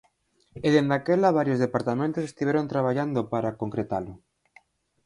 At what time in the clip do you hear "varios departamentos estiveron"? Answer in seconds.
1.39-2.69